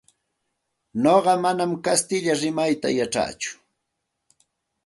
[1.03, 3.51] Nuqa manam kastilla rimayta yachatsu.